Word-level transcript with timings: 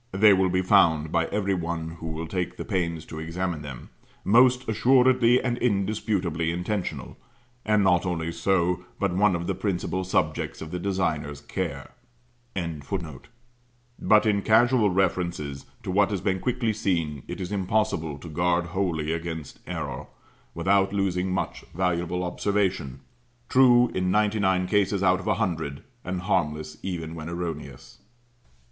They 0.11 0.33
will 0.33 0.49
be 0.49 0.63
found, 0.63 1.11
by 1.11 1.27
every 1.27 1.53
one 1.53 1.97
who 1.99 2.07
will 2.07 2.25
take 2.27 2.57
the 2.57 2.65
pains 2.65 3.05
to 3.05 3.19
examine 3.19 3.61
them, 3.61 3.91
most 4.23 4.67
assuredly 4.67 5.39
and 5.39 5.59
indisputably 5.59 6.49
intentional, 6.49 7.17
and 7.65 7.83
not 7.83 8.03
only 8.03 8.31
so, 8.31 8.83
but 8.99 9.13
one 9.15 9.35
of 9.35 9.45
the 9.45 9.53
principal 9.53 10.03
subjects 10.03 10.59
of 10.59 10.71
the 10.71 10.79
designer's 10.79 11.39
care.] 11.41 11.91
but 13.99 14.25
in 14.25 14.41
casual 14.41 14.89
references 14.89 15.67
to 15.83 15.91
what 15.91 16.09
has 16.09 16.19
been 16.19 16.39
quickly 16.39 16.73
seen, 16.73 17.21
it 17.27 17.39
is 17.39 17.51
impossible 17.51 18.17
to 18.17 18.27
guard 18.27 18.65
wholly 18.73 19.11
against 19.13 19.59
error, 19.67 20.07
without 20.55 20.91
losing 20.91 21.31
much 21.31 21.63
valuable 21.75 22.23
observation, 22.23 23.01
true 23.49 23.89
in 23.93 24.09
ninety 24.09 24.39
nine 24.39 24.65
cases 24.65 25.03
out 25.03 25.19
of 25.19 25.27
a 25.27 25.35
hundred, 25.35 25.83
and 26.03 26.21
harmless 26.21 26.77
even 26.81 27.13
when 27.13 27.29
erroneous. 27.29 27.99